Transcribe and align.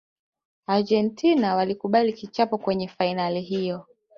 argentina 0.67 1.55
walikubali 1.55 2.13
kichapo 2.13 2.57
kwenye 2.57 2.87
fainali 2.87 3.41
hiyo 3.41 3.85